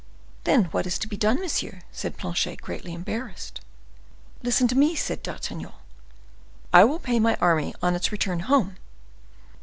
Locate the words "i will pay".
6.73-7.19